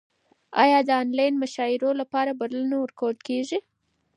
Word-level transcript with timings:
ایا 0.63 0.79
د 0.87 0.89
انلاین 1.03 1.33
مشاعرو 1.43 1.89
لپاره 2.01 2.31
بلنه 2.39 2.75
ورکول 2.83 3.15
کیږي؟ 3.27 3.59